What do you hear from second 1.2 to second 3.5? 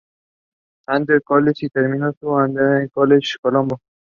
later the play was published by Italian Publishers